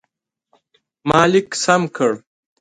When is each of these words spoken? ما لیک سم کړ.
ما 1.07 1.21
لیک 1.31 1.49
سم 1.63 1.81
کړ. 1.95 2.11